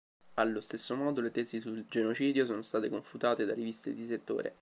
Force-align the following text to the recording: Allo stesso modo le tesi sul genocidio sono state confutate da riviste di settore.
Allo 0.39 0.61
stesso 0.61 0.95
modo 0.95 1.21
le 1.21 1.29
tesi 1.29 1.59
sul 1.59 1.85
genocidio 1.85 2.47
sono 2.47 2.63
state 2.63 2.89
confutate 2.89 3.45
da 3.45 3.53
riviste 3.53 3.93
di 3.93 4.07
settore. 4.07 4.55